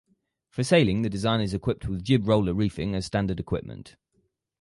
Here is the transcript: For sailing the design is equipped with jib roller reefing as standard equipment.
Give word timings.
For 0.49 0.63
sailing 0.63 1.03
the 1.03 1.11
design 1.11 1.41
is 1.41 1.53
equipped 1.53 1.85
with 1.87 2.03
jib 2.03 2.27
roller 2.27 2.55
reefing 2.55 2.95
as 2.95 3.05
standard 3.05 3.39
equipment. 3.39 3.97